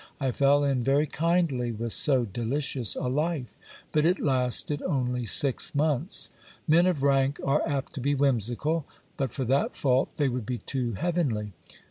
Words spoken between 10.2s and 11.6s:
would be too heavenly.